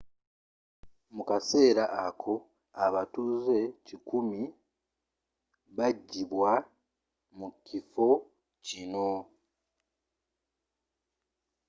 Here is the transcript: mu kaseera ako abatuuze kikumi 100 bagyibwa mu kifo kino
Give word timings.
mu 1.15 1.23
kaseera 1.29 1.83
ako 2.07 2.33
abatuuze 2.85 3.57
kikumi 3.85 4.41
100 4.49 4.55
bagyibwa 5.77 6.51
mu 7.37 7.47
kifo 7.65 8.07
kino 8.65 9.09